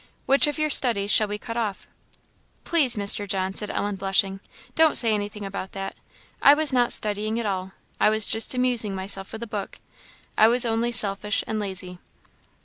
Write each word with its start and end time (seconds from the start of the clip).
"Which 0.25 0.47
of 0.47 0.57
your 0.57 0.71
studies 0.71 1.11
shall 1.11 1.27
we 1.27 1.37
cut 1.37 1.57
off?" 1.57 1.87
"Please, 2.63 2.95
Mr. 2.95 3.29
John," 3.29 3.53
said 3.53 3.69
Ellen, 3.69 3.97
blushing, 3.97 4.39
"don't 4.73 4.97
say 4.97 5.13
anything 5.13 5.45
about 5.45 5.73
that! 5.73 5.95
I 6.41 6.55
was 6.55 6.73
not 6.73 6.91
studying 6.91 7.39
at 7.39 7.45
all 7.45 7.73
I 7.99 8.09
was 8.09 8.27
just 8.27 8.55
amusing 8.55 8.95
myself 8.95 9.31
with 9.31 9.43
a 9.43 9.45
book 9.45 9.77
I 10.39 10.47
was 10.47 10.65
only 10.65 10.91
selfish 10.91 11.43
and 11.45 11.59
lazy." 11.59 11.99